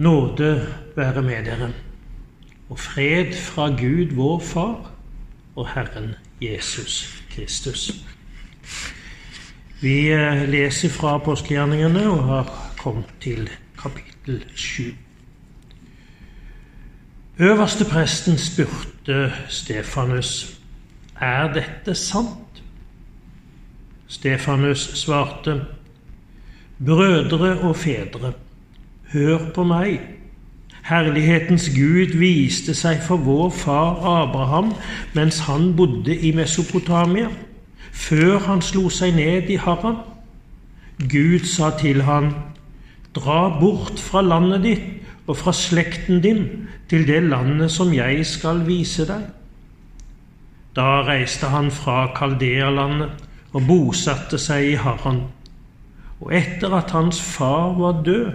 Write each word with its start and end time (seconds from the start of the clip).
Nåde 0.00 0.66
være 0.96 1.22
med 1.22 1.44
dere, 1.44 1.72
og 2.70 2.78
fred 2.78 3.34
fra 3.36 3.68
Gud 3.68 4.14
vår 4.16 4.38
Far 4.40 4.90
og 5.56 5.68
Herren 5.74 6.14
Jesus 6.40 7.22
Kristus. 7.30 7.90
Vi 9.82 10.08
eh, 10.08 10.48
leser 10.48 10.88
fra 10.88 11.14
apostelgjerningene 11.18 12.06
og 12.08 12.24
har 12.24 12.72
kommet 12.78 13.12
til 13.20 13.50
kapittel 13.76 14.44
7. 14.54 14.82
Øverste 17.38 17.84
presten 17.84 18.38
spurte 18.38 19.32
Stefanus, 19.48 20.60
er 21.20 21.52
dette 21.52 21.94
sant? 21.94 22.62
Stefanus 24.08 24.78
svarte, 25.04 25.60
brødre 26.86 27.58
og 27.58 27.76
fedre. 27.76 28.32
Hør 29.12 29.50
på 29.54 29.64
meg. 29.66 30.00
Herlighetens 30.86 31.68
Gud 31.74 32.14
viste 32.18 32.74
seg 32.78 33.00
for 33.02 33.18
vår 33.22 33.48
far 33.50 33.98
Abraham 34.06 34.70
mens 35.16 35.40
han 35.48 35.72
bodde 35.76 36.14
i 36.14 36.30
Mesopotamia, 36.34 37.28
før 37.90 38.38
han 38.46 38.62
slo 38.62 38.88
seg 38.90 39.16
ned 39.16 39.50
i 39.50 39.58
Haran. 39.58 39.98
Gud 41.10 41.46
sa 41.50 41.72
til 41.80 42.04
han, 42.06 42.30
Dra 43.14 43.48
bort 43.58 43.98
fra 43.98 44.22
landet 44.22 44.62
ditt 44.62 45.26
og 45.26 45.36
fra 45.40 45.52
slekten 45.54 46.20
din 46.22 46.44
til 46.90 47.02
det 47.08 47.24
landet 47.26 47.72
som 47.74 47.90
jeg 47.94 48.22
skal 48.26 48.62
vise 48.66 49.06
deg. 49.08 49.24
Da 50.78 51.00
reiste 51.08 51.50
han 51.50 51.72
fra 51.74 52.12
Kaldealandet 52.14 53.26
og 53.50 53.66
bosatte 53.66 54.38
seg 54.38 54.68
i 54.68 54.78
Haran. 54.78 55.24
Og 56.22 56.30
etter 56.36 56.70
at 56.78 56.94
hans 56.94 57.18
far 57.18 57.74
var 57.78 58.04
død, 58.06 58.30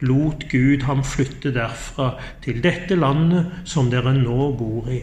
lot 0.00 0.48
Gud 0.50 0.84
ham 0.86 1.02
flytte 1.04 1.52
derfra 1.54 2.12
til 2.44 2.62
dette 2.62 2.96
landet 2.98 3.62
som 3.68 3.90
dere 3.90 4.14
nå 4.14 4.50
bor 4.58 4.90
i. 4.92 5.02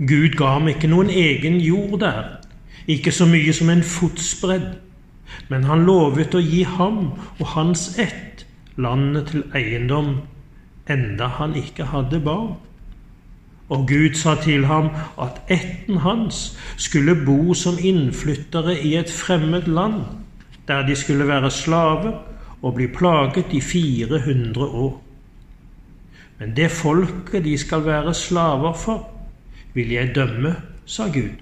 Gud 0.00 0.36
ga 0.38 0.54
ham 0.56 0.70
ikke 0.72 0.88
noen 0.90 1.10
egen 1.12 1.60
jord 1.60 2.00
der, 2.00 2.40
ikke 2.90 3.12
så 3.12 3.28
mye 3.28 3.52
som 3.54 3.70
en 3.70 3.84
fotsbredd, 3.84 4.72
men 5.50 5.66
han 5.68 5.84
lovet 5.86 6.34
å 6.34 6.42
gi 6.42 6.64
ham 6.66 7.12
og 7.38 7.46
hans 7.54 7.92
ett 8.00 8.46
landet 8.80 9.30
til 9.30 9.44
eiendom, 9.54 10.16
enda 10.90 11.28
han 11.38 11.54
ikke 11.58 11.90
hadde 11.92 12.22
barn. 12.24 12.56
Og 13.70 13.84
Gud 13.86 14.16
sa 14.18 14.34
til 14.40 14.64
ham 14.66 14.88
at 15.20 15.38
ætten 15.52 16.00
hans 16.02 16.56
skulle 16.80 17.14
bo 17.14 17.54
som 17.54 17.78
innflyttere 17.78 18.74
i 18.82 18.96
et 18.98 19.12
fremmed 19.12 19.68
land, 19.70 20.02
der 20.66 20.82
de 20.88 20.96
skulle 20.96 21.28
være 21.28 21.50
slaver 21.54 22.16
og 22.62 22.74
bli 22.74 22.86
plaget 22.86 23.52
i 23.52 23.60
400 23.60 24.66
år. 24.66 25.02
Men 26.38 26.56
det 26.56 26.70
folket 26.70 27.44
de 27.44 27.58
skal 27.58 27.84
være 27.84 28.14
slaver 28.14 28.72
for, 28.72 29.08
vil 29.74 29.92
jeg 29.92 30.14
dømme, 30.14 30.54
sa 30.86 31.06
Gud. 31.12 31.36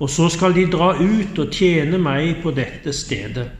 Og 0.00 0.10
så 0.10 0.28
skal 0.28 0.54
de 0.54 0.66
dra 0.70 0.94
ut 0.98 1.38
og 1.38 1.52
tjene 1.52 1.98
meg 1.98 2.40
på 2.42 2.50
dette 2.56 2.92
stedet. 2.92 3.50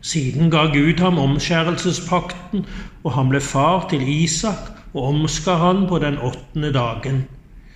Siden 0.00 0.50
ga 0.50 0.66
Gud 0.70 1.00
ham 1.00 1.18
omskjærelsespakten, 1.18 2.66
og 3.04 3.12
han 3.12 3.30
ble 3.30 3.40
far 3.40 3.88
til 3.90 4.02
Isak 4.08 4.72
og 4.96 5.08
omskar 5.08 5.56
han 5.60 5.86
på 5.88 5.98
den 5.98 6.18
åttende 6.18 6.72
dagen. 6.72 7.24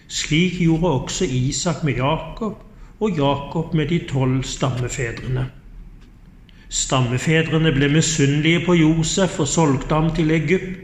Slik 0.08 0.58
gjorde 0.58 0.90
også 1.00 1.24
Isak 1.24 1.84
med 1.84 2.00
Jakob, 2.00 2.62
og 3.00 3.10
Jakob 3.16 3.74
med 3.74 3.88
de 3.88 3.98
tolv 4.08 4.42
stammefedrene. 4.44 5.46
Stammefedrene 6.70 7.72
ble 7.74 7.88
misunnelige 7.90 8.60
på 8.66 8.76
Josef 8.78 9.40
og 9.42 9.48
solgte 9.50 9.94
ham 9.94 10.12
til 10.14 10.30
Egypt, 10.30 10.78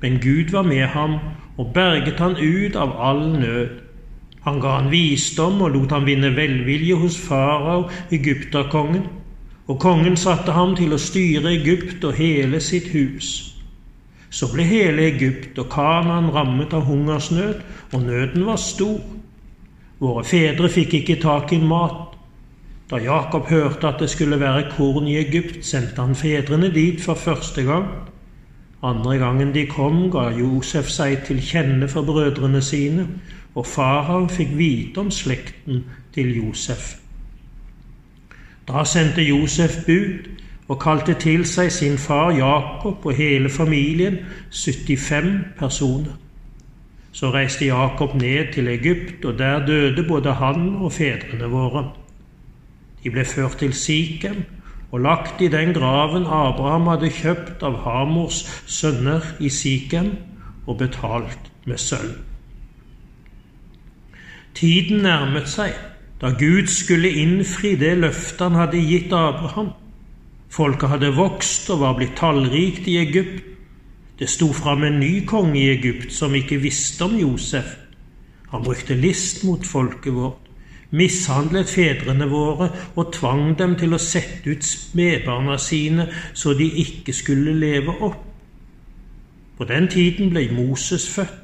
men 0.00 0.20
Gud 0.22 0.52
var 0.54 0.62
med 0.62 0.86
ham 0.86 1.18
og 1.58 1.72
berget 1.74 2.20
han 2.22 2.36
ut 2.38 2.76
av 2.78 2.94
all 3.02 3.24
nød. 3.34 3.68
Han 4.46 4.60
ga 4.62 4.76
han 4.78 4.90
visdom 4.92 5.58
og 5.66 5.74
lot 5.74 5.90
ham 5.90 6.06
vinne 6.06 6.30
velvilje 6.36 6.94
hos 6.94 7.18
farao, 7.18 7.88
egypterkongen, 8.14 9.08
og 9.66 9.80
kongen 9.82 10.16
satte 10.16 10.54
ham 10.54 10.76
til 10.78 10.94
å 10.94 11.02
styre 11.02 11.50
Egypt 11.56 12.04
og 12.06 12.14
hele 12.14 12.60
sitt 12.62 12.92
hus. 12.94 13.32
Så 14.30 14.46
ble 14.52 14.62
hele 14.68 15.08
Egypt 15.10 15.58
og 15.58 15.72
Kanaan 15.72 16.30
rammet 16.30 16.74
av 16.76 16.86
hungersnød, 16.86 17.64
og 17.92 18.02
nøden 18.02 18.46
var 18.46 18.62
stor. 18.62 19.00
Våre 19.98 20.22
fedre 20.28 20.70
fikk 20.70 21.00
ikke 21.00 21.18
tak 21.22 21.50
i 21.56 21.58
mat, 21.58 22.15
da 22.90 22.96
Jakob 22.96 23.48
hørte 23.48 23.88
at 23.88 24.00
det 24.00 24.10
skulle 24.10 24.40
være 24.40 24.70
korn 24.76 25.06
i 25.06 25.16
Egypt, 25.18 25.66
sendte 25.66 26.02
han 26.02 26.14
fedrene 26.14 26.74
dit 26.74 27.00
for 27.02 27.14
første 27.14 27.62
gang. 27.62 27.86
Andre 28.82 29.18
gangen 29.18 29.54
de 29.54 29.66
kom, 29.66 30.10
ga 30.10 30.28
Josef 30.30 30.86
seg 30.94 31.24
til 31.26 31.40
kjenne 31.42 31.88
for 31.88 32.06
brødrene 32.06 32.62
sine, 32.62 33.08
og 33.54 33.66
farao 33.66 34.28
fikk 34.30 34.54
vite 34.54 35.02
om 35.02 35.10
slekten 35.10 35.84
til 36.14 36.36
Josef. 36.36 36.94
Da 38.68 38.84
sendte 38.84 39.22
Josef 39.22 39.80
bud 39.86 40.30
og 40.68 40.78
kalte 40.82 41.14
til 41.18 41.44
seg 41.46 41.72
sin 41.72 41.98
far 41.98 42.30
Jakob 42.34 43.06
og 43.06 43.14
hele 43.14 43.50
familien, 43.50 44.18
75 44.50 45.58
personer. 45.58 46.14
Så 47.12 47.30
reiste 47.32 47.66
Jakob 47.66 48.14
ned 48.14 48.52
til 48.54 48.68
Egypt, 48.68 49.24
og 49.24 49.38
der 49.38 49.66
døde 49.66 50.04
både 50.08 50.32
han 50.32 50.76
og 50.76 50.92
fedrene 50.92 51.50
våre. 51.50 52.05
De 53.06 53.10
ble 53.14 53.22
ført 53.22 53.60
til 53.60 53.70
Sikhem 53.70 54.40
og 54.90 55.04
lagt 55.04 55.38
i 55.38 55.46
den 55.46 55.70
graven 55.76 56.24
Abraham 56.26 56.88
hadde 56.90 57.10
kjøpt 57.14 57.60
av 57.62 57.76
Hamors 57.84 58.40
sønner 58.66 59.22
i 59.38 59.46
Sikhem 59.46 60.08
og 60.66 60.80
betalt 60.80 61.44
med 61.70 61.78
sølv. 61.78 62.16
Tiden 64.58 65.04
nærmet 65.06 65.46
seg 65.52 65.76
da 66.18 66.32
Gud 66.34 66.66
skulle 66.72 67.12
innfri 67.22 67.76
det 67.78 67.92
løftet 68.00 68.42
han 68.42 68.58
hadde 68.58 68.82
gitt 68.82 69.14
Abraham. 69.14 69.68
Folket 70.50 70.90
hadde 70.96 71.12
vokst 71.14 71.70
og 71.70 71.84
var 71.84 71.94
blitt 72.00 72.16
tallrikt 72.18 72.88
i 72.90 72.96
Egypt. 73.04 73.44
Det 74.18 74.26
sto 74.32 74.50
fram 74.50 74.82
en 74.82 74.98
ny 74.98 75.20
konge 75.30 75.60
i 75.60 75.70
Egypt 75.76 76.10
som 76.16 76.34
ikke 76.34 76.58
visste 76.58 77.06
om 77.06 77.14
Josef. 77.20 77.70
Han 78.50 78.66
brukte 78.66 78.98
list 78.98 79.44
mot 79.46 79.62
folket 79.62 80.18
vårt 80.18 80.45
mishandlet 80.96 81.70
fedrene 81.70 82.28
våre 82.30 82.70
og 82.96 83.12
tvang 83.14 83.54
dem 83.58 83.76
til 83.80 83.94
å 83.94 84.00
sette 84.02 84.50
ut 84.50 84.64
spedbarna 84.64 85.58
sine 85.60 86.08
så 86.32 86.54
de 86.56 86.68
ikke 86.82 87.14
skulle 87.16 87.54
leve 87.56 87.94
opp. 88.00 88.22
På 89.56 89.64
den 89.64 89.88
tiden 89.88 90.30
ble 90.30 90.48
Moses 90.52 91.08
født. 91.14 91.42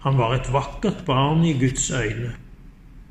Han 0.00 0.16
var 0.18 0.34
et 0.34 0.52
vakkert 0.52 1.04
barn 1.04 1.44
i 1.44 1.52
Guds 1.60 1.90
øyne. 1.90 2.32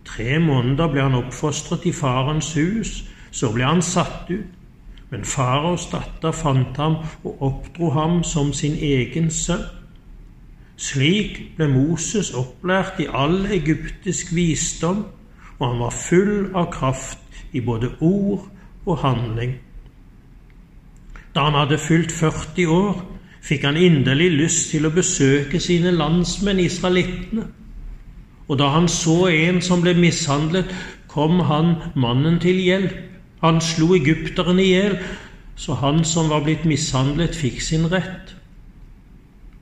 Tre 0.06 0.40
måneder 0.40 0.88
ble 0.90 1.04
han 1.06 1.18
oppfostret 1.20 1.86
i 1.86 1.92
farens 1.94 2.54
hus, 2.58 3.04
så 3.32 3.52
ble 3.54 3.68
han 3.68 3.84
satt 3.86 4.32
ut. 4.32 4.48
Men 5.10 5.26
faraos 5.26 5.88
datter 5.90 6.34
fant 6.34 6.78
ham 6.78 7.00
og 7.26 7.44
oppdro 7.46 7.90
ham 7.94 8.24
som 8.24 8.54
sin 8.54 8.76
egen 8.78 9.30
sønn. 9.34 9.66
Slik 10.80 11.40
ble 11.58 11.68
Moses 11.68 12.30
opplært 12.38 13.02
i 13.04 13.08
all 13.10 13.44
egyptisk 13.52 14.34
visdom 14.38 15.04
og 15.60 15.66
han 15.68 15.80
var 15.84 15.96
full 15.96 16.52
av 16.56 16.72
kraft 16.72 17.42
i 17.52 17.62
både 17.62 17.92
ord 18.00 18.46
og 18.86 18.98
handling. 19.04 19.58
Da 21.36 21.46
han 21.50 21.58
hadde 21.60 21.78
fylt 21.78 22.12
40 22.12 22.68
år, 22.74 23.02
fikk 23.44 23.66
han 23.68 23.78
inderlig 23.78 24.32
lyst 24.34 24.72
til 24.74 24.88
å 24.88 24.94
besøke 24.94 25.60
sine 25.62 25.92
landsmenn 25.96 26.62
israelittene. 26.64 27.46
Og 28.50 28.58
da 28.58 28.72
han 28.74 28.88
så 28.90 29.28
en 29.30 29.62
som 29.62 29.84
ble 29.84 29.94
mishandlet, 29.98 30.72
kom 31.10 31.40
han 31.46 31.76
mannen 31.96 32.40
til 32.42 32.58
hjelp. 32.62 32.96
Han 33.44 33.62
slo 33.64 33.94
egypteren 33.96 34.60
i 34.60 34.72
hjel, 34.72 34.98
så 35.56 35.78
han 35.80 36.04
som 36.08 36.32
var 36.32 36.44
blitt 36.44 36.66
mishandlet, 36.68 37.36
fikk 37.36 37.62
sin 37.64 37.88
rett. 37.92 38.36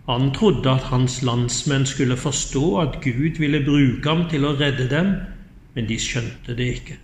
Han 0.07 0.31
trodde 0.33 0.71
at 0.71 0.87
hans 0.87 1.19
landsmenn 1.21 1.85
skulle 1.85 2.17
forstå 2.17 2.65
at 2.79 3.01
Gud 3.03 3.41
ville 3.41 3.59
bruke 3.65 4.07
ham 4.07 4.23
til 4.31 4.47
å 4.47 4.55
redde 4.55 4.87
dem, 4.89 5.11
men 5.77 5.85
de 5.85 5.99
skjønte 6.01 6.55
det 6.57 6.71
ikke. 6.79 6.95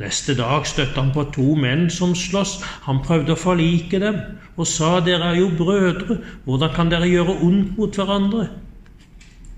Neste 0.00 0.32
dag 0.38 0.64
støtte 0.66 0.96
han 0.96 1.10
på 1.12 1.26
to 1.34 1.52
menn 1.58 1.88
som 1.92 2.14
sloss. 2.16 2.62
Han 2.86 3.02
prøvde 3.04 3.34
å 3.34 3.40
forlike 3.40 3.98
dem 4.00 4.20
og 4.56 4.66
sa, 4.70 5.00
Dere 5.04 5.34
er 5.34 5.40
jo 5.42 5.50
brødre, 5.58 6.16
hvordan 6.46 6.70
kan 6.72 6.88
dere 6.88 7.10
gjøre 7.10 7.34
ondt 7.44 7.74
mot 7.76 7.98
hverandre? 7.98 8.46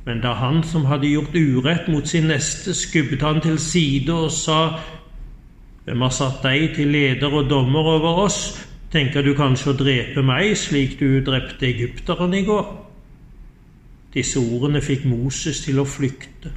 Men 0.08 0.22
da 0.24 0.32
han 0.40 0.62
som 0.66 0.88
hadde 0.88 1.10
gjort 1.12 1.36
urett 1.36 1.90
mot 1.92 2.08
sin 2.08 2.26
neste, 2.32 2.74
skubbet 2.74 3.22
han 3.22 3.38
til 3.44 3.60
side 3.62 4.16
og 4.16 4.32
sa, 4.34 4.80
Hvem 5.84 6.02
har 6.02 6.14
satt 6.14 6.42
deg 6.42 6.74
til 6.74 6.90
leder 6.92 7.30
og 7.30 7.46
dommer 7.50 7.92
over 7.94 8.24
oss? 8.24 8.40
Tenker 8.90 9.22
du 9.22 9.36
kanskje 9.38 9.70
å 9.70 9.76
drepe 9.78 10.24
meg 10.26 10.56
slik 10.58 10.98
du 10.98 11.20
drepte 11.22 11.68
egypteren 11.68 12.34
i 12.34 12.42
går? 12.48 12.66
Disse 14.16 14.42
ordene 14.42 14.82
fikk 14.82 15.06
Moses 15.06 15.62
til 15.62 15.78
å 15.78 15.86
flykte 15.86 16.50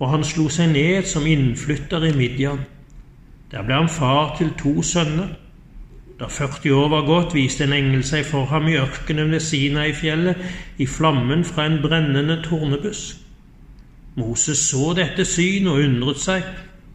og 0.00 0.08
han 0.10 0.24
slo 0.24 0.48
seg 0.48 0.72
ned 0.72 1.04
som 1.08 1.26
innflytter 1.28 2.08
i 2.08 2.12
Midian. 2.16 2.64
Der 3.52 3.64
ble 3.66 3.76
han 3.82 3.88
far 3.92 4.34
til 4.38 4.52
to 4.58 4.82
sønner. 4.82 5.34
Da 6.20 6.28
40 6.28 6.72
år 6.76 6.88
var 6.92 7.06
gått, 7.08 7.34
viste 7.34 7.64
en 7.64 7.72
engel 7.72 8.04
seg 8.04 8.24
for 8.28 8.48
ham 8.48 8.68
i 8.68 8.76
ørkenen 8.80 9.32
ved 9.32 9.40
Sinai-fjellet 9.44 10.40
i 10.78 10.86
flammen 10.86 11.44
fra 11.44 11.66
en 11.66 11.80
brennende 11.82 12.40
tornebusk. 12.44 13.16
Moses 14.16 14.58
så 14.68 14.92
dette 14.96 15.24
syn 15.24 15.68
og 15.70 15.80
undret 15.80 16.20
seg. 16.20 16.44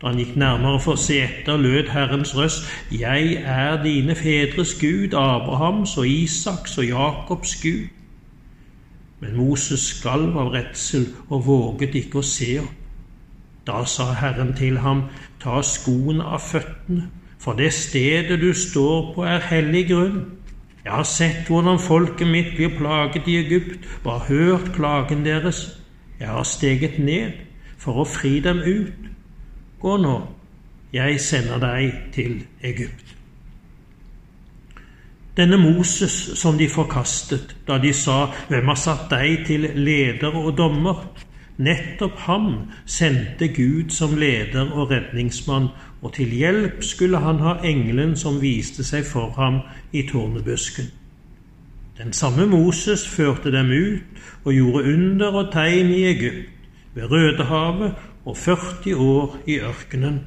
Da 0.02 0.12
han 0.12 0.19
gikk 0.19 0.36
nærmere 0.38 0.81
for 0.84 0.98
å 0.98 1.02
se 1.02 1.22
etter, 1.24 1.57
lød 1.57 1.90
Herrens 1.94 2.36
røst, 2.38 2.66
Jeg 2.92 3.42
er 3.42 3.84
dine 3.84 4.16
fedres 4.16 4.75
Gud, 4.80 5.13
Abrahams 5.13 5.98
og 5.98 6.07
Isaks 6.07 6.78
og 6.78 6.86
Jakobs 6.86 7.56
Gud. 7.62 7.88
Men 9.19 9.38
Moses 9.38 9.80
skalv 9.96 10.38
av 10.38 10.52
redsel 10.54 11.07
og 11.30 11.46
våget 11.48 11.96
ikke 11.96 12.19
å 12.19 12.25
se 12.25 12.60
opp. 12.62 12.84
Da 13.67 13.83
sa 13.85 14.12
Herren 14.13 14.53
til 14.53 14.77
ham, 14.77 15.07
Ta 15.39 15.62
skoene 15.62 16.23
av 16.23 16.41
føttene 16.41 17.09
for 17.45 17.53
det 17.53 17.73
stedet 17.73 18.41
du 18.41 18.53
står 18.53 19.12
på, 19.13 19.21
er 19.21 19.44
hellig 19.51 19.83
grunn. 19.91 20.21
Jeg 20.85 20.94
har 20.94 21.06
sett 21.06 21.50
hvordan 21.50 21.77
folket 21.79 22.25
mitt 22.27 22.56
blir 22.57 22.71
plaget 22.77 23.27
i 23.29 23.35
Egypt, 23.38 23.85
og 24.03 24.12
har 24.12 24.25
hørt 24.29 24.71
klagen 24.73 25.21
deres. 25.25 25.59
Jeg 26.19 26.27
har 26.27 26.44
steget 26.44 26.97
ned 26.97 27.38
for 27.77 28.01
å 28.01 28.07
fri 28.09 28.39
dem 28.41 28.63
ut. 28.65 29.12
Gå 29.81 29.97
nå, 30.01 30.15
jeg 30.94 31.21
sender 31.21 31.61
deg 31.61 31.94
til 32.18 32.39
Egypt. 32.65 33.13
Denne 35.38 35.59
Moses 35.61 36.15
som 36.39 36.57
de 36.57 36.69
forkastet 36.71 37.57
da 37.68 37.77
de 37.77 37.94
sa, 37.94 38.31
Hvem 38.50 38.73
har 38.73 38.79
satt 38.79 39.09
deg 39.11 39.45
til 39.45 39.69
leder 39.75 40.33
og 40.33 40.56
dommer? 40.57 41.03
Nettopp 41.57 42.18
ham 42.28 42.48
sendte 42.86 43.48
Gud 43.48 43.90
som 43.90 44.18
leder 44.18 44.72
og 44.72 44.92
redningsmann, 44.92 45.69
og 46.02 46.13
til 46.13 46.34
hjelp 46.36 46.84
skulle 46.84 47.22
han 47.24 47.40
ha 47.40 47.56
engelen 47.63 48.16
som 48.19 48.42
viste 48.42 48.84
seg 48.84 49.06
for 49.07 49.31
ham 49.40 49.62
i 49.96 50.04
tårnebusken. 50.10 50.92
Den 51.98 52.12
samme 52.13 52.46
Moses 52.52 53.07
førte 53.07 53.52
dem 53.56 53.72
ut 53.72 54.19
og 54.44 54.54
gjorde 54.54 54.84
under 54.94 55.31
og 55.31 55.52
tegn 55.54 55.94
i 55.96 56.04
Egypt, 56.12 56.52
ved 56.94 57.12
Rødehavet 57.12 57.94
og 58.25 58.38
40 58.38 58.96
år 58.96 59.38
i 59.48 59.60
ørkenen. 59.60 60.19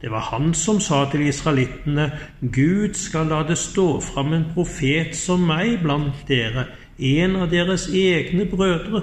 Det 0.00 0.10
var 0.10 0.30
han 0.32 0.54
som 0.54 0.80
sa 0.80 1.04
til 1.10 1.26
israelittene, 1.26 2.10
Gud 2.40 2.94
skal 2.94 3.26
la 3.26 3.42
det 3.48 3.58
stå 3.58 4.00
fram 4.00 4.32
en 4.32 4.46
profet 4.54 5.16
som 5.16 5.42
meg 5.44 5.82
blant 5.82 6.22
dere, 6.28 6.70
en 6.98 7.36
av 7.36 7.50
deres 7.50 7.88
egne 7.92 8.46
brødre. 8.48 9.02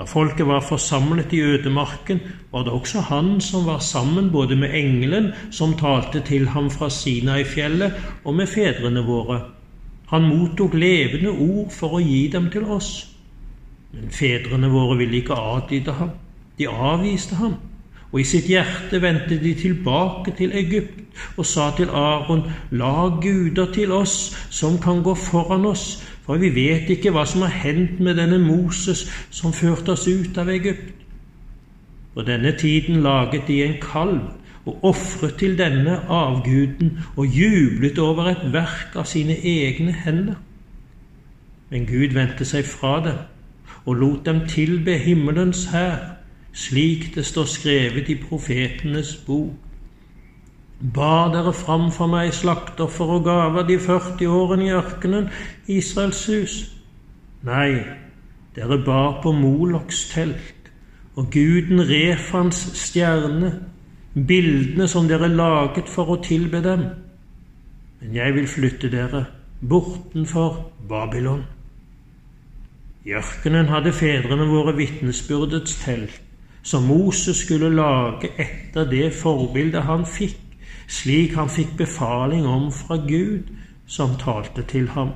Da 0.00 0.06
folket 0.08 0.46
var 0.48 0.62
forsamlet 0.64 1.32
i 1.36 1.42
ødemarken, 1.44 2.20
var 2.52 2.62
det 2.64 2.72
også 2.72 3.00
han 3.00 3.40
som 3.40 3.66
var 3.66 3.78
sammen 3.84 4.30
både 4.32 4.56
med 4.56 4.72
engelen 4.74 5.32
som 5.52 5.74
talte 5.76 6.22
til 6.24 6.48
ham 6.48 6.70
fra 6.70 6.88
Sinai-fjellet, 6.88 7.92
og 8.24 8.34
med 8.34 8.46
fedrene 8.48 9.02
våre. 9.04 9.40
Han 10.08 10.22
mottok 10.22 10.74
levende 10.74 11.34
ord 11.34 11.68
for 11.76 11.98
å 11.98 12.00
gi 12.00 12.22
dem 12.32 12.48
til 12.50 12.64
oss. 12.64 13.10
Men 13.92 14.08
fedrene 14.08 14.72
våre 14.72 14.96
ville 15.02 15.20
ikke 15.20 15.36
adlyde 15.36 15.92
ham. 15.92 16.14
De 16.56 16.68
avviste 16.68 17.36
ham. 17.36 17.58
Og 18.10 18.20
i 18.20 18.26
sitt 18.26 18.48
hjerte 18.50 18.98
vendte 19.02 19.38
de 19.38 19.52
tilbake 19.54 20.34
til 20.38 20.54
Egypt 20.58 20.98
og 21.38 21.46
sa 21.46 21.68
til 21.76 21.90
Aron, 21.94 22.42
la 22.70 23.10
guder 23.22 23.70
til 23.74 23.92
oss 23.94 24.32
som 24.50 24.78
kan 24.82 25.02
gå 25.06 25.14
foran 25.14 25.68
oss, 25.68 26.00
for 26.26 26.40
vi 26.42 26.50
vet 26.54 26.90
ikke 26.90 27.12
hva 27.14 27.24
som 27.26 27.44
har 27.46 27.54
hendt 27.62 28.00
med 28.02 28.18
denne 28.18 28.40
Moses 28.42 29.04
som 29.30 29.54
førte 29.54 29.94
oss 29.94 30.08
ut 30.08 30.38
av 30.38 30.50
Egypt. 30.50 30.94
På 32.14 32.26
denne 32.26 32.52
tiden 32.58 33.02
laget 33.02 33.46
de 33.46 33.62
en 33.62 33.78
kalv 33.82 34.20
og 34.66 34.84
ofret 34.90 35.38
til 35.38 35.54
denne 35.58 36.00
avguden 36.10 36.98
og 37.16 37.26
jublet 37.26 37.98
over 37.98 38.32
et 38.32 38.46
verk 38.52 38.96
av 38.98 39.06
sine 39.08 39.38
egne 39.38 39.94
hender. 40.04 40.38
Men 41.70 41.86
Gud 41.86 42.16
vendte 42.16 42.44
seg 42.44 42.66
fra 42.66 42.98
dem 43.06 43.20
og 43.86 43.94
lot 43.96 44.26
dem 44.26 44.42
tilbe 44.50 44.98
himmelens 44.98 45.68
hær, 45.70 46.19
slik 46.52 47.14
det 47.14 47.26
står 47.26 47.44
skrevet 47.44 48.08
i 48.08 48.18
profetenes 48.22 49.16
bok. 49.26 49.52
Bar 50.94 51.28
dere 51.34 51.52
fram 51.52 51.90
for 51.92 52.08
meg 52.08 52.32
slaktoffer 52.32 53.16
og 53.18 53.26
gaver 53.26 53.66
de 53.68 53.76
40 53.78 54.30
årene 54.32 54.70
i 54.70 54.72
ørkenen, 54.72 55.28
Israels 55.68 56.22
hus? 56.26 56.54
Nei, 57.44 57.82
dere 58.56 58.78
bar 58.84 59.20
på 59.22 59.32
Moloks 59.36 60.06
telt 60.14 60.70
og 61.20 61.28
guden 61.34 61.82
Refans 61.84 62.62
stjerne, 62.80 63.52
bildene 64.14 64.88
som 64.88 65.08
dere 65.08 65.28
laget 65.28 65.88
for 65.90 66.14
å 66.14 66.20
tilbe 66.24 66.62
dem. 66.64 66.86
Men 68.00 68.16
jeg 68.16 68.34
vil 68.38 68.48
flytte 68.48 68.88
dere 68.88 69.26
bortenfor 69.60 70.62
Babylon. 70.88 71.44
I 73.04 73.12
ørkenen 73.20 73.68
hadde 73.68 73.92
fedrene 73.96 74.48
våre 74.48 74.72
vitnesbyrdets 74.76 75.76
telt, 75.84 76.20
som 76.62 76.86
Moses 76.86 77.44
skulle 77.44 77.70
lage 77.72 78.32
etter 78.38 78.88
det 78.90 79.10
forbildet 79.16 79.86
han 79.88 80.06
fikk 80.06 80.38
slik 80.90 81.36
han 81.38 81.50
fikk 81.50 81.76
befaling 81.78 82.46
om 82.46 82.70
fra 82.74 82.98
Gud, 83.06 83.50
som 83.86 84.16
talte 84.18 84.62
til 84.66 84.88
ham. 84.94 85.12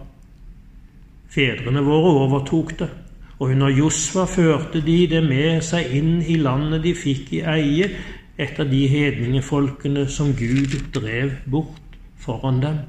Fedrene 1.31 1.83
våre 1.83 2.13
overtok 2.25 2.75
det, 2.79 2.91
og 3.39 3.51
under 3.51 3.71
Josva 3.75 4.27
førte 4.31 4.83
de 4.87 4.99
det 5.11 5.23
med 5.27 5.63
seg 5.67 5.91
inn 5.99 6.21
i 6.23 6.39
landet 6.39 6.85
de 6.85 6.95
fikk 6.95 7.33
i 7.35 7.43
eie 7.57 7.91
etter 8.39 8.67
de 8.71 8.85
hedningefolkene 8.91 10.07
som 10.11 10.33
Gud 10.39 10.79
drev 10.95 11.35
bort 11.51 11.99
foran 12.23 12.61
dem. 12.63 12.81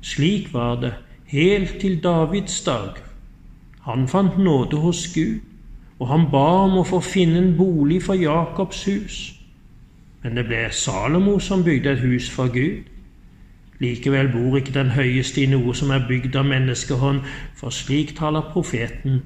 Slik 0.00 0.52
var 0.54 0.78
det 0.82 0.94
helt 1.30 1.78
til 1.82 1.98
Davids 2.02 2.62
dag. 2.66 2.98
Han 3.86 4.06
fant 4.08 4.38
nåde 4.38 4.78
hos 4.78 5.04
Gud, 5.14 5.42
og 6.00 6.08
han 6.08 6.30
ba 6.32 6.46
om 6.64 6.78
å 6.80 6.86
få 6.88 7.02
finne 7.04 7.42
en 7.42 7.52
bolig 7.58 8.00
for 8.02 8.16
Jakobs 8.16 8.84
hus. 8.88 9.18
Men 10.22 10.36
det 10.36 10.46
ble 10.48 10.62
Salomo 10.72 11.38
som 11.44 11.64
bygde 11.64 11.92
et 11.92 12.00
hus 12.04 12.30
for 12.32 12.48
Gud. 12.52 12.88
Likevel 13.80 14.28
bor 14.32 14.56
ikke 14.56 14.74
den 14.76 14.92
høyeste 14.92 15.42
i 15.42 15.48
noe 15.48 15.74
som 15.76 15.92
er 15.92 16.06
bygd 16.08 16.36
av 16.36 16.48
menneskehånd, 16.48 17.20
for 17.56 17.72
slik 17.72 18.14
taler 18.16 18.48
profeten. 18.52 19.22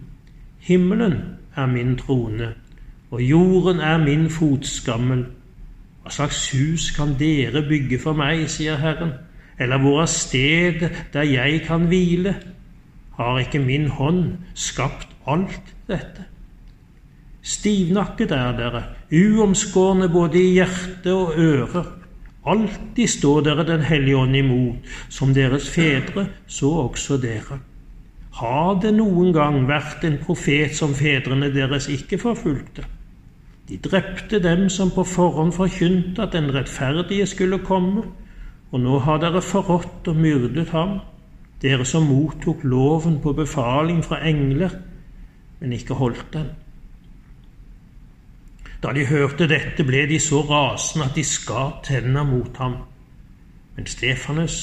Himmelen 0.62 1.16
er 1.56 1.70
min 1.70 1.96
trone, 1.98 2.52
og 3.10 3.22
jorden 3.22 3.82
er 3.82 3.98
min 4.02 4.28
fotskammel. 4.30 5.24
Hva 6.02 6.10
slags 6.14 6.50
hus 6.54 6.90
kan 6.94 7.16
dere 7.18 7.64
bygge 7.66 7.98
for 8.02 8.18
meg, 8.18 8.46
sier 8.50 8.78
Herren, 8.82 9.14
eller 9.58 9.82
hvor 9.82 10.02
er 10.02 10.10
stedet 10.10 10.92
der 11.14 11.26
jeg 11.26 11.62
kan 11.66 11.86
hvile? 11.90 12.34
Har 13.18 13.38
ikke 13.38 13.62
min 13.62 13.86
hånd 13.94 14.38
skapt 14.54 15.10
alt 15.26 15.74
dette? 15.90 16.33
Stivnakket 17.44 18.32
er 18.32 18.54
dere, 18.56 18.80
uomskårne 19.12 20.08
både 20.08 20.40
i 20.40 20.54
hjerte 20.56 21.12
og 21.12 21.36
ører. 21.36 21.90
Alltid 22.44 23.08
står 23.08 23.42
dere 23.44 23.66
Den 23.68 23.84
hellige 23.84 24.16
ånd 24.16 24.36
imot, 24.36 24.88
som 25.08 25.34
deres 25.34 25.68
fedre, 25.68 26.26
så 26.46 26.70
også 26.88 27.18
dere. 27.20 27.60
Har 28.40 28.80
det 28.80 28.94
noen 28.96 29.32
gang 29.32 29.68
vært 29.68 30.04
en 30.08 30.16
profet 30.24 30.72
som 30.76 30.96
fedrene 30.96 31.52
deres 31.52 31.88
ikke 31.88 32.18
forfulgte? 32.18 32.84
De 33.68 33.76
drepte 33.76 34.40
dem 34.40 34.68
som 34.68 34.90
på 34.90 35.04
forhånd 35.04 35.52
forkynte 35.52 36.24
at 36.24 36.32
den 36.32 36.50
rettferdige 36.52 37.26
skulle 37.26 37.60
komme, 37.64 38.02
og 38.72 38.80
nå 38.80 38.98
har 39.04 39.20
dere 39.20 39.44
forrådt 39.44 40.08
og 40.08 40.16
myrdet 40.16 40.72
ham, 40.72 40.98
dere 41.62 41.84
som 41.84 42.08
mottok 42.08 42.64
loven 42.64 43.20
på 43.22 43.32
befaling 43.36 44.02
fra 44.04 44.24
engler, 44.24 44.80
men 45.60 45.72
ikke 45.72 45.94
holdt 46.00 46.26
den. 46.32 46.50
Da 48.84 48.92
de 48.92 49.06
hørte 49.08 49.46
dette, 49.48 49.84
ble 49.84 50.02
de 50.08 50.18
så 50.20 50.42
rasende 50.44 51.06
at 51.08 51.16
de 51.16 51.24
skar 51.24 51.78
tenna 51.86 52.22
mot 52.28 52.56
ham. 52.60 52.74
Men 53.76 53.86
Stefanus 53.88 54.58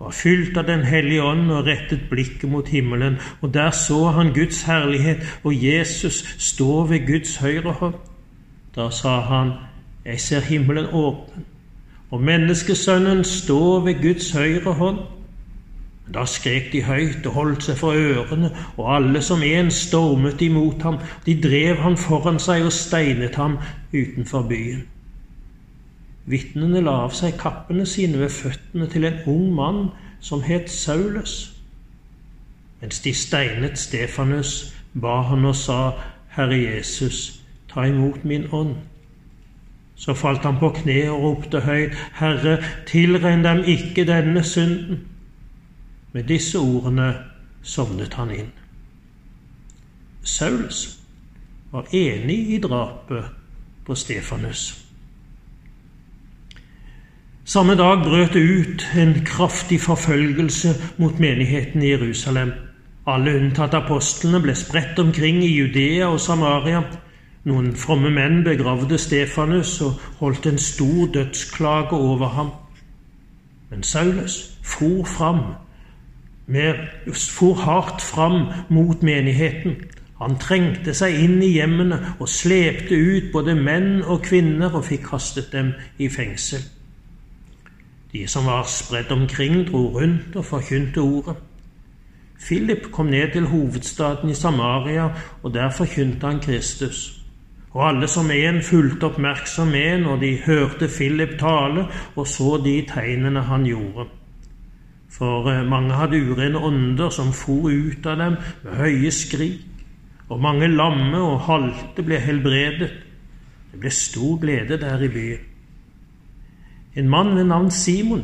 var 0.00 0.10
fylt 0.10 0.56
av 0.58 0.66
Den 0.66 0.82
hellige 0.82 1.22
ånd 1.22 1.52
og 1.52 1.68
rettet 1.68 2.08
blikket 2.10 2.50
mot 2.50 2.68
himmelen, 2.68 3.20
og 3.40 3.54
der 3.54 3.70
så 3.70 4.10
han 4.16 4.32
Guds 4.34 4.62
herlighet 4.66 5.22
og 5.44 5.54
Jesus 5.54 6.24
stå 6.38 6.86
ved 6.90 7.06
Guds 7.06 7.36
høyre 7.36 7.72
hånd. 7.72 7.94
Da 8.74 8.90
sa 8.90 9.20
han, 9.20 9.52
Jeg 10.04 10.20
ser 10.20 10.40
himmelen 10.40 10.86
åpen, 10.92 11.44
og 12.10 12.20
menneskesønnen 12.20 13.24
står 13.24 13.80
ved 13.80 14.02
Guds 14.02 14.32
høyre 14.32 14.72
hånd. 14.72 14.98
Da 16.14 16.24
skrek 16.26 16.72
de 16.72 16.82
høyt 16.82 17.26
og 17.30 17.36
holdt 17.36 17.66
seg 17.68 17.76
for 17.78 17.94
ørene, 17.94 18.50
og 18.76 18.88
alle 18.96 19.22
som 19.22 19.42
en 19.46 19.70
stormet 19.70 20.42
imot 20.42 20.82
ham. 20.82 20.98
De 21.26 21.36
drev 21.42 21.82
ham 21.84 21.96
foran 21.96 22.40
seg 22.42 22.66
og 22.66 22.74
steinet 22.74 23.38
ham 23.38 23.60
utenfor 23.92 24.48
byen. 24.50 24.82
Vitnene 26.30 26.82
la 26.82 26.96
av 27.06 27.14
seg 27.16 27.38
kappene 27.38 27.86
sine 27.88 28.18
ved 28.20 28.34
føttene 28.34 28.86
til 28.90 29.06
en 29.06 29.22
ung 29.30 29.46
mann 29.54 29.80
som 30.20 30.42
het 30.46 30.70
Saulus. 30.70 31.52
Mens 32.80 33.00
de 33.04 33.14
steinet 33.14 33.78
Stefanus, 33.78 34.74
ba 34.94 35.20
han 35.30 35.44
og 35.44 35.56
sa, 35.56 35.92
Herre 36.34 36.58
Jesus, 36.58 37.40
ta 37.70 37.86
imot 37.86 38.24
min 38.24 38.48
ånd. 38.52 38.76
Så 40.00 40.14
falt 40.14 40.46
han 40.48 40.58
på 40.58 40.72
kne 40.80 41.00
og 41.12 41.22
ropte 41.22 41.60
høyt, 41.60 41.96
Herre, 42.18 42.58
tilregn 42.88 43.44
dem 43.44 43.62
ikke 43.68 44.06
denne 44.08 44.42
synden. 44.46 45.04
Med 46.12 46.24
disse 46.24 46.58
ordene 46.58 47.14
sovnet 47.62 48.14
han 48.14 48.30
inn. 48.34 48.52
Saulus 50.22 50.98
var 51.70 51.86
enig 51.94 52.38
i 52.54 52.58
drapet 52.58 53.24
på 53.86 53.94
Stefanus. 53.94 54.64
Samme 57.44 57.74
dag 57.74 58.02
brøt 58.04 58.34
det 58.34 58.42
ut 58.42 58.86
en 58.94 59.14
kraftig 59.26 59.80
forfølgelse 59.80 60.74
mot 60.98 61.18
menigheten 61.18 61.82
i 61.82 61.90
Jerusalem. 61.90 62.52
Alle 63.06 63.32
unntatt 63.40 63.74
apostlene 63.74 64.38
ble 64.44 64.54
spredt 64.54 64.98
omkring 65.02 65.40
i 65.42 65.48
Judea 65.50 66.10
og 66.12 66.20
Samaria. 66.20 66.82
Noen 67.48 67.72
fromme 67.76 68.10
menn 68.14 68.44
begravde 68.44 68.98
Stefanus 69.00 69.80
og 69.80 69.96
holdt 70.20 70.46
en 70.46 70.58
stor 70.58 71.08
dødsklage 71.14 71.96
over 71.96 72.28
ham. 72.36 72.52
Men 73.70 73.82
Saulus 73.82 74.58
for 74.62 75.04
fram, 75.08 75.40
med, 76.50 76.74
for 77.14 77.54
hardt 77.54 78.02
fram 78.02 78.46
mot 78.68 79.02
menigheten. 79.02 79.76
Han 80.20 80.36
trengte 80.36 80.92
seg 80.94 81.16
inn 81.16 81.38
i 81.42 81.54
hjemmene 81.54 81.96
og 82.18 82.28
slepte 82.28 82.96
ut 82.96 83.30
både 83.32 83.54
menn 83.56 84.02
og 84.02 84.26
kvinner 84.26 84.74
og 84.76 84.84
fikk 84.90 85.06
kastet 85.14 85.48
dem 85.54 85.72
i 85.98 86.10
fengsel. 86.12 86.60
De 88.12 88.26
som 88.28 88.44
var 88.50 88.66
spredt 88.68 89.12
omkring, 89.14 89.62
dro 89.70 89.86
rundt 89.94 90.36
og 90.36 90.44
forkynte 90.44 91.00
ordet. 91.00 91.36
Philip 92.40 92.90
kom 92.92 93.06
ned 93.06 93.32
til 93.32 93.46
hovedstaden 93.46 94.30
i 94.30 94.34
Samaria, 94.34 95.08
og 95.42 95.54
der 95.54 95.70
forkynte 95.70 96.26
han 96.26 96.40
Kristus. 96.40 97.20
Og 97.70 97.88
alle 97.88 98.08
som 98.08 98.30
en 98.30 98.62
fulgte 98.62 99.06
oppmerksom 99.06 99.68
med 99.68 100.00
når 100.02 100.16
de 100.16 100.30
hørte 100.46 100.88
Philip 100.88 101.38
tale 101.38 101.86
og 102.16 102.26
så 102.26 102.56
de 102.64 102.80
tegnene 102.88 103.44
han 103.46 103.64
gjorde. 103.64 104.08
For 105.10 105.48
eh, 105.50 105.66
mange 105.66 105.96
hadde 105.98 106.20
urene 106.22 106.62
ånder 106.62 107.10
som 107.14 107.32
for 107.34 107.70
ut 107.70 108.06
av 108.06 108.18
dem 108.20 108.38
med 108.64 108.78
høye 108.78 109.12
skrik, 109.14 109.66
og 110.30 110.42
mange 110.42 110.68
lamme 110.70 111.18
og 111.18 111.46
halte 111.48 112.04
ble 112.06 112.20
helbredet. 112.22 112.90
Det 113.70 113.80
ble 113.82 113.90
stor 113.94 114.38
glede 114.42 114.78
der 114.78 115.02
i 115.02 115.10
byen. 115.10 115.46
En 116.98 117.08
mann 117.10 117.34
ved 117.36 117.46
navn 117.50 117.70
Simon 117.70 118.22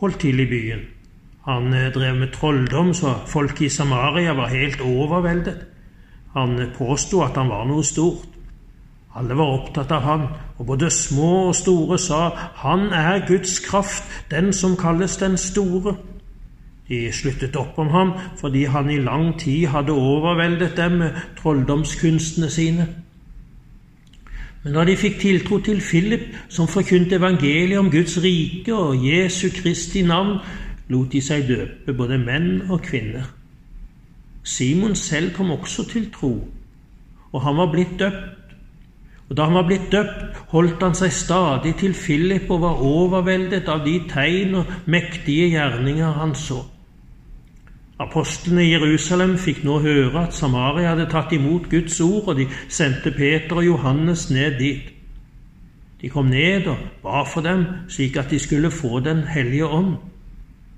holdt 0.00 0.20
til 0.24 0.40
i 0.40 0.48
byen. 0.48 0.84
Han 1.46 1.72
eh, 1.74 1.92
drev 1.94 2.16
med 2.20 2.32
trolldom, 2.34 2.94
så 2.94 3.14
folk 3.28 3.60
i 3.62 3.68
Samaria 3.68 4.34
var 4.36 4.52
helt 4.52 4.80
overveldet. 4.80 5.66
Han 6.36 6.58
påsto 6.76 7.22
at 7.24 7.36
han 7.36 7.48
var 7.48 7.64
noe 7.68 7.84
stort. 7.84 8.35
Alle 9.16 9.36
var 9.36 9.48
opptatt 9.48 9.92
av 9.96 10.02
han, 10.04 10.26
og 10.58 10.66
både 10.68 10.90
små 10.92 11.48
og 11.48 11.54
store 11.56 11.96
sa, 11.98 12.28
Han 12.60 12.90
er 12.92 13.24
Guds 13.28 13.58
kraft, 13.64 14.04
den 14.30 14.52
som 14.52 14.76
kalles 14.76 15.16
den 15.16 15.36
store. 15.40 15.96
De 16.88 17.12
sluttet 17.12 17.56
opp 17.56 17.78
om 17.78 17.88
ham 17.90 18.12
fordi 18.38 18.64
han 18.70 18.90
i 18.90 19.00
lang 19.02 19.32
tid 19.40 19.66
hadde 19.72 19.92
overveldet 19.92 20.76
dem 20.76 21.00
med 21.00 21.16
trolldomskunstene 21.40 22.50
sine. 22.50 22.86
Men 24.62 24.74
da 24.74 24.84
de 24.84 24.96
fikk 24.98 25.18
tiltro 25.22 25.58
til 25.58 25.80
Philip, 25.80 26.28
som 26.48 26.68
forkynte 26.68 27.16
evangeliet 27.16 27.78
om 27.78 27.90
Guds 27.90 28.18
rike 28.22 28.74
og 28.74 29.02
Jesu 29.06 29.48
Kristi 29.54 30.02
navn, 30.02 30.38
lot 30.88 31.12
de 31.12 31.22
seg 31.22 31.48
døpe, 31.48 31.94
både 31.94 32.18
menn 32.18 32.66
og 32.70 32.82
kvinner. 32.82 33.26
Simon 34.44 34.94
selv 34.94 35.32
kom 35.34 35.50
også 35.50 35.88
til 35.90 36.10
tro, 36.14 36.32
og 37.32 37.42
han 37.42 37.56
var 37.56 37.72
blitt 37.72 37.98
døpt 37.98 38.35
og 39.28 39.36
Da 39.36 39.44
han 39.44 39.54
var 39.54 39.66
blitt 39.66 39.90
døpt, 39.92 40.38
holdt 40.52 40.82
han 40.82 40.94
seg 40.94 41.12
stadig 41.12 41.74
til 41.80 41.94
Philip 41.98 42.50
og 42.50 42.60
var 42.62 42.82
overveldet 42.82 43.68
av 43.68 43.82
de 43.84 43.98
tegn 44.08 44.54
og 44.60 44.72
mektige 44.86 45.48
gjerninger 45.50 46.12
han 46.20 46.34
så. 46.34 46.60
Apostlene 47.98 48.62
i 48.62 48.74
Jerusalem 48.74 49.38
fikk 49.40 49.64
nå 49.64 49.78
høre 49.80 50.26
at 50.26 50.36
Samaria 50.36 50.92
hadde 50.92 51.08
tatt 51.10 51.32
imot 51.32 51.70
Guds 51.72 51.96
ord, 52.04 52.28
og 52.28 52.36
de 52.36 52.46
sendte 52.68 53.10
Peter 53.10 53.56
og 53.56 53.66
Johannes 53.66 54.28
ned 54.30 54.58
dit. 54.60 54.92
De 56.02 56.10
kom 56.12 56.28
ned 56.28 56.68
og 56.68 56.82
ba 57.02 57.24
for 57.24 57.42
dem, 57.42 57.64
slik 57.88 58.18
at 58.20 58.30
de 58.30 58.38
skulle 58.38 58.70
få 58.70 59.00
Den 59.00 59.24
hellige 59.26 59.66
ånd. 59.66 59.96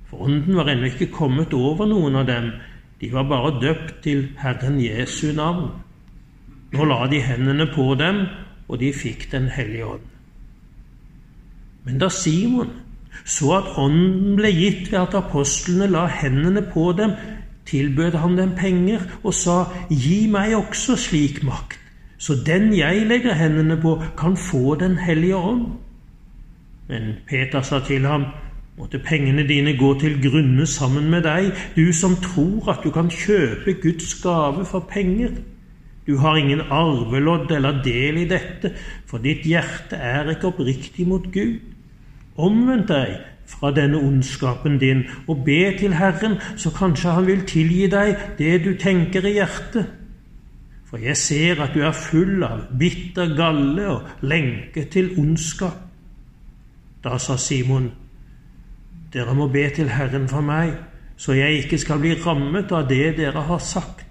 For 0.08 0.24
ånden 0.24 0.56
var 0.56 0.70
ennå 0.70 0.88
ikke 0.88 1.10
kommet 1.12 1.52
over 1.52 1.86
noen 1.90 2.16
av 2.16 2.26
dem, 2.26 2.52
de 3.00 3.12
var 3.12 3.26
bare 3.28 3.58
døpt 3.60 4.02
til 4.02 4.28
Herren 4.38 4.80
Jesu 4.80 5.32
navn. 5.34 5.68
Nå 6.72 6.84
la 6.84 7.06
de 7.08 7.22
hendene 7.24 7.66
på 7.72 7.94
dem, 7.98 8.26
og 8.68 8.80
de 8.80 8.92
fikk 8.92 9.30
Den 9.32 9.48
hellige 9.48 9.86
ånd. 9.86 10.06
Men 11.84 11.98
da 11.98 12.08
Simon 12.12 12.70
så 13.24 13.54
at 13.58 13.72
ånden 13.80 14.36
ble 14.36 14.50
gitt 14.52 14.92
ved 14.92 14.98
at 15.00 15.16
apostlene 15.18 15.88
la 15.90 16.06
hendene 16.06 16.62
på 16.72 16.92
dem, 16.98 17.14
tilbød 17.68 18.16
han 18.20 18.36
dem 18.38 18.54
penger 18.56 19.04
og 19.22 19.34
sa, 19.34 19.64
Gi 19.90 20.26
meg 20.30 20.54
også 20.56 20.96
slik 20.96 21.42
makt, 21.44 21.78
så 22.18 22.36
den 22.46 22.72
jeg 22.76 23.06
legger 23.08 23.34
hendene 23.34 23.78
på, 23.80 23.96
kan 24.18 24.36
få 24.36 24.74
Den 24.74 24.98
hellige 24.98 25.36
ånd. 25.36 25.66
Men 26.88 27.14
Peter 27.26 27.62
sa 27.62 27.80
til 27.80 28.06
ham, 28.06 28.24
Måtte 28.78 28.98
pengene 29.02 29.42
dine 29.42 29.72
gå 29.76 29.94
til 29.98 30.20
grunne 30.22 30.66
sammen 30.66 31.10
med 31.10 31.24
deg, 31.26 31.48
du 31.76 31.92
som 31.92 32.14
tror 32.22 32.68
at 32.70 32.84
du 32.84 32.92
kan 32.94 33.08
kjøpe 33.10 33.74
Guds 33.82 34.14
gave 34.22 34.64
for 34.64 34.86
penger. 34.86 35.32
Du 36.08 36.16
har 36.16 36.36
ingen 36.40 36.60
arvelodd 36.72 37.50
eller 37.52 37.82
del 37.84 38.22
i 38.22 38.28
dette, 38.28 38.70
for 39.06 39.20
ditt 39.20 39.44
hjerte 39.44 39.98
er 40.00 40.30
ikke 40.32 40.48
oppriktig 40.48 41.04
mot 41.04 41.26
Gud. 41.34 41.58
Omvend 42.40 42.86
deg 42.88 43.18
fra 43.48 43.74
denne 43.76 44.00
ondskapen 44.00 44.78
din 44.80 45.02
og 45.28 45.42
be 45.44 45.74
til 45.76 45.92
Herren, 45.98 46.38
så 46.56 46.72
kanskje 46.72 47.12
Han 47.12 47.26
vil 47.26 47.44
tilgi 47.44 47.86
deg 47.92 48.16
det 48.38 48.64
du 48.64 48.72
tenker 48.80 49.28
i 49.28 49.34
hjertet. 49.36 49.92
For 50.88 50.96
jeg 50.96 51.16
ser 51.16 51.60
at 51.60 51.74
du 51.76 51.82
er 51.84 51.92
full 51.92 52.40
av 52.44 52.70
bitter 52.80 53.36
galle 53.36 53.88
og 53.92 54.24
lenke 54.24 54.86
til 54.88 55.12
ondskap. 55.20 55.76
Da 57.04 57.18
sa 57.20 57.36
Simon, 57.36 57.90
dere 59.12 59.34
må 59.36 59.50
be 59.52 59.68
til 59.76 59.92
Herren 59.92 60.28
for 60.28 60.40
meg, 60.40 60.72
så 61.16 61.36
jeg 61.36 61.64
ikke 61.64 61.78
skal 61.78 62.00
bli 62.00 62.16
rammet 62.24 62.72
av 62.72 62.88
det 62.88 63.18
dere 63.20 63.44
har 63.44 63.60
sagt. 63.60 64.07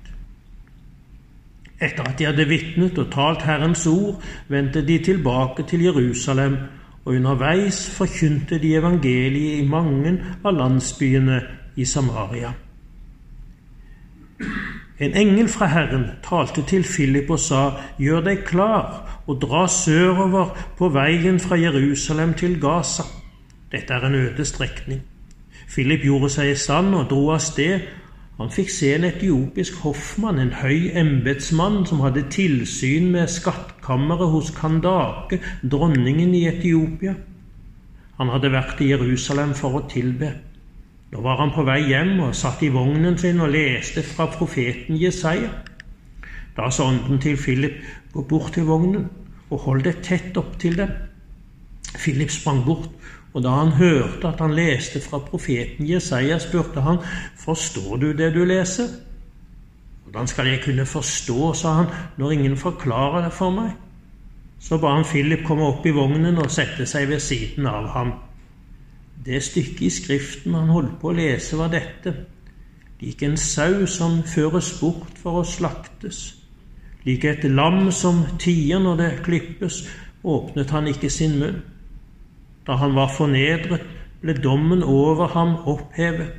Etter 1.81 2.07
at 2.09 2.17
de 2.19 2.25
hadde 2.25 2.47
vitnet 2.49 2.97
og 2.97 3.11
talt 3.13 3.43
Herrens 3.45 3.85
ord, 3.87 4.21
vendte 4.49 4.81
de 4.87 4.97
tilbake 5.03 5.63
til 5.69 5.83
Jerusalem, 5.85 6.57
og 7.05 7.13
underveis 7.13 7.85
forkynte 7.97 8.57
de 8.59 8.75
evangeliet 8.75 9.61
i 9.61 9.67
mange 9.67 10.17
av 10.43 10.57
landsbyene 10.57 11.41
i 11.77 11.85
Samaria. 11.85 12.51
En 14.99 15.13
engel 15.13 15.47
fra 15.49 15.65
Herren 15.69 16.07
talte 16.25 16.63
til 16.65 16.83
Philip 16.83 17.29
og 17.29 17.39
sa, 17.39 17.61
Gjør 18.01 18.25
deg 18.25 18.41
klar 18.45 19.21
og 19.27 19.37
dra 19.41 19.67
sørover 19.69 20.57
på 20.77 20.89
veien 20.89 21.39
fra 21.39 21.55
Jerusalem 21.55 22.33
til 22.33 22.57
Gaza. 22.61 23.05
Dette 23.71 23.93
er 23.93 24.07
en 24.07 24.15
øde 24.15 24.45
strekning. 24.45 25.01
Philip 25.69 26.01
gjorde 26.01 26.29
seg 26.33 26.51
i 26.51 26.57
stand 26.57 26.95
og 26.95 27.09
dro 27.11 27.29
av 27.35 27.39
sted, 27.43 27.85
han 28.37 28.51
fikk 28.53 28.69
se 28.69 28.91
en 28.93 29.05
etiopisk 29.07 29.79
hoffmann, 29.81 30.37
en 30.37 30.53
høy 30.59 30.91
embetsmann 30.93 31.79
som 31.89 32.03
hadde 32.05 32.27
tilsyn 32.29 33.09
med 33.15 33.31
skattkammeret 33.33 34.29
hos 34.29 34.51
Kandake, 34.53 35.39
dronningen 35.65 36.35
i 36.37 36.43
Etiopia. 36.51 37.15
Han 38.19 38.29
hadde 38.29 38.53
vært 38.53 38.83
i 38.85 38.91
Jerusalem 38.91 39.55
for 39.57 39.79
å 39.79 39.87
tilbe. 39.89 40.35
Nå 41.09 41.23
var 41.25 41.41
han 41.41 41.53
på 41.55 41.65
vei 41.65 41.79
hjem 41.87 42.19
og 42.27 42.37
satt 42.37 42.61
i 42.61 42.69
vognen 42.73 43.17
sin 43.17 43.41
og 43.41 43.49
leste 43.55 44.03
fra 44.05 44.27
profeten 44.29 44.99
Jesaja. 45.01 45.49
Da 46.57 46.69
sa 46.69 46.91
ånden 46.91 47.21
til 47.23 47.37
Philip, 47.41 47.81
gå 48.13 48.21
bort 48.29 48.53
til 48.53 48.69
vognen 48.69 49.09
og 49.49 49.65
hold 49.65 49.85
deg 49.87 50.03
tett 50.05 50.37
opp 50.37 50.59
til 50.61 50.77
den. 50.77 50.93
Philip 51.97 52.29
sprang 52.33 52.61
bort 52.65 52.89
og 53.37 53.43
da 53.45 53.51
han 53.53 53.75
hørte 53.77 54.31
at 54.31 54.39
han 54.41 54.55
leste 54.57 54.97
fra 54.97 55.19
profeten 55.21 55.85
Jesaja, 55.85 56.39
spurte 56.41 56.81
han, 56.81 56.97
Forstår 57.37 57.99
du 58.01 58.07
det 58.17 58.31
du 58.33 58.41
leser? 58.49 58.87
Hvordan 60.03 60.27
skal 60.27 60.47
jeg 60.47 60.61
kunne 60.63 60.85
forstå, 60.85 61.53
sa 61.53 61.73
han, 61.73 61.91
når 62.17 62.31
ingen 62.31 62.57
forklarer 62.57 63.27
det 63.27 63.33
for 63.37 63.53
meg? 63.53 63.75
Så 64.59 64.79
ba 64.81 64.95
han 64.95 65.05
Philip 65.05 65.45
komme 65.45 65.69
opp 65.69 65.85
i 65.85 65.93
vognen 65.93 66.41
og 66.41 66.49
sette 66.49 66.89
seg 66.89 67.11
ved 67.11 67.21
siden 67.21 67.69
av 67.69 67.91
ham. 67.93 68.15
Det 69.25 69.43
stykket 69.43 69.85
i 69.85 69.93
Skriften 69.93 70.57
han 70.57 70.73
holdt 70.73 70.97
på 70.97 71.11
å 71.11 71.15
lese, 71.21 71.61
var 71.61 71.69
dette. 71.69 72.15
Lik 73.03 73.21
en 73.21 73.37
sau 73.37 73.85
som 73.85 74.23
føres 74.25 74.73
bort 74.81 75.13
for 75.21 75.43
å 75.43 75.45
slaktes. 75.45 76.25
Lik 77.05 77.29
et 77.29 77.45
lam 77.45 77.91
som 77.93 78.25
tier 78.41 78.81
når 78.81 79.01
det 79.03 79.15
klippes, 79.29 79.83
åpnet 80.25 80.73
han 80.73 80.89
ikke 80.89 81.13
sin 81.13 81.37
munn. 81.37 81.65
Da 82.67 82.75
han 82.75 82.95
var 82.95 83.07
fornedret, 83.17 83.85
ble 84.21 84.33
dommen 84.43 84.83
over 84.83 85.27
ham 85.27 85.55
opphevet. 85.65 86.33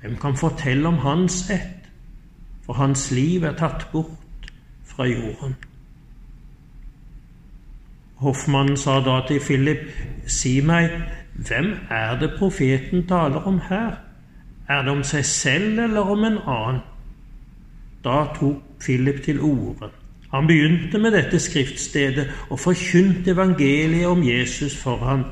Hvem 0.00 0.16
kan 0.16 0.36
fortelle 0.36 0.88
om 0.88 0.98
hans 1.04 1.50
ett? 1.50 1.90
For 2.66 2.72
hans 2.72 3.10
liv 3.10 3.44
er 3.44 3.56
tatt 3.58 3.86
bort 3.92 4.50
fra 4.84 5.06
jorden. 5.06 5.56
Hoffmannen 8.20 8.76
sa 8.76 8.98
da 9.00 9.20
til 9.28 9.40
Philip, 9.40 9.86
si 10.26 10.60
meg, 10.60 10.90
hvem 11.34 11.72
er 11.90 12.18
det 12.20 12.34
profeten 12.38 13.06
taler 13.08 13.46
om 13.48 13.60
her? 13.68 13.96
Er 14.68 14.82
det 14.82 14.92
om 14.92 15.04
seg 15.04 15.24
selv 15.24 15.78
eller 15.86 16.10
om 16.12 16.24
en 16.24 16.38
annen? 16.44 16.82
Da 18.04 18.26
tok 18.36 18.60
Philip 18.80 19.22
til 19.24 19.40
orde. 19.40 19.90
Han 20.30 20.46
begynte 20.46 20.98
med 20.98 21.12
dette 21.12 21.38
skriftstedet 21.42 22.28
og 22.50 22.60
forkynte 22.60 23.32
evangeliet 23.34 24.06
om 24.06 24.22
Jesus 24.22 24.76
for 24.76 24.96
ham. 24.96 25.24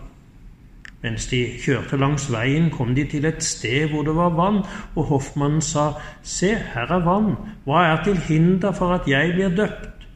Mens 1.02 1.28
de 1.31 1.45
kjørte 1.62 1.97
langs 1.97 2.26
veien, 2.33 2.71
kom 2.75 2.95
de 2.95 3.05
til 3.07 3.28
et 3.28 3.43
sted 3.45 3.93
hvor 3.93 4.02
det 4.02 4.17
var 4.17 4.35
vann, 4.35 4.64
og 4.97 5.05
hoffmannen 5.12 5.62
sa, 5.62 5.93
Se, 6.23 6.50
her 6.75 6.90
er 6.90 7.05
vann, 7.07 7.37
hva 7.64 7.85
er 7.93 8.02
til 8.05 8.19
hinder 8.19 8.75
for 8.75 8.97
at 8.97 9.07
jeg 9.07 9.37
blir 9.37 9.55
døpt? 9.55 10.09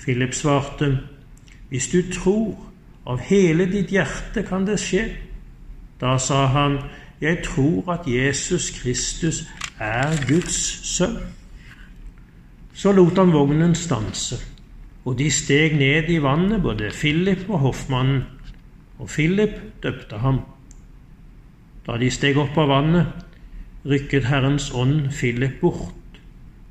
Philip 0.00 0.34
svarte, 0.34 0.98
Hvis 1.68 1.88
du 1.92 2.02
tror, 2.12 2.56
av 3.06 3.20
hele 3.24 3.66
ditt 3.68 3.92
hjerte 3.92 4.42
kan 4.48 4.64
det 4.66 4.78
skje. 4.80 5.04
Da 6.00 6.16
sa 6.18 6.46
han, 6.46 6.78
Jeg 7.20 7.42
tror 7.44 7.92
at 7.92 8.06
Jesus 8.06 8.70
Kristus 8.70 9.42
er 9.80 10.16
Guds 10.28 10.86
sønn. 10.96 11.18
Så 12.78 12.92
lot 12.94 13.16
han 13.18 13.32
vognen 13.34 13.74
stanse, 13.74 14.36
og 15.02 15.16
de 15.18 15.26
steg 15.34 15.74
ned 15.80 16.10
i 16.14 16.20
vannet, 16.22 16.62
både 16.62 16.92
Philip 16.94 17.48
og 17.48 17.64
hoffmannen 17.64 18.22
og 18.98 19.08
Philip 19.10 19.56
døpte 19.82 20.18
ham. 20.22 20.38
Da 21.86 21.96
de 21.98 22.10
steg 22.10 22.38
opp 22.38 22.54
av 22.58 22.70
vannet, 22.70 23.24
rykket 23.88 24.28
Herrens 24.30 24.68
ånd 24.74 25.08
Philip 25.14 25.58
bort, 25.60 26.20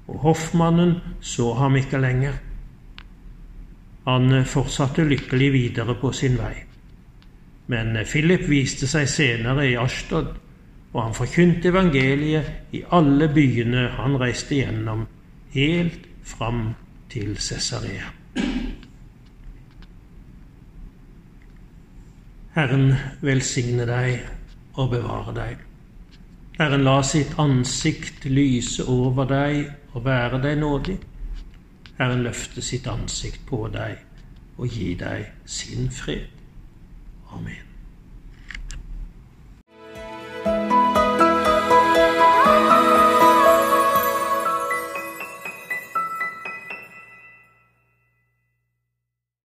og 0.07 0.21
hoffmannen 0.23 0.95
så 1.19 1.49
ham 1.59 1.75
ikke 1.75 1.99
lenger. 1.99 2.39
Han 4.07 4.45
fortsatte 4.47 5.03
lykkelig 5.03 5.51
videre 5.51 5.97
på 5.99 6.13
sin 6.15 6.37
vei. 6.39 6.53
Men 7.67 7.97
Philip 8.07 8.47
viste 8.47 8.87
seg 8.87 9.09
senere 9.11 9.67
i 9.67 9.75
Ashtod, 9.75 10.31
og 10.93 11.01
han 11.03 11.15
forkynte 11.15 11.67
evangeliet 11.67 12.71
i 12.71 12.85
alle 12.95 13.27
byene 13.27 13.89
han 13.97 14.15
reiste 14.21 14.61
gjennom, 14.61 15.03
helt 15.53 16.07
fram 16.23 16.73
til 17.09 17.37
Cesarea. 17.37 18.11
Herren 22.57 22.93
velsigne 23.21 23.85
deg 23.85 24.23
og 24.77 24.89
bevare 24.95 25.33
deg. 25.35 25.59
Herren 26.57 26.83
la 26.87 27.01
sitt 27.05 27.35
ansikt 27.37 28.25
lyse 28.25 28.85
over 28.89 29.29
deg 29.29 29.67
og 29.93 30.05
være 30.05 30.41
deg 30.41 30.57
nådig. 30.63 30.97
Herren 31.99 32.23
løfte 32.25 32.61
sitt 32.65 32.87
ansikt 32.89 33.45
på 33.49 33.67
deg 33.73 34.01
og 34.57 34.73
gi 34.73 34.95
deg 34.97 35.29
sin 35.45 35.91
fred. 35.93 36.33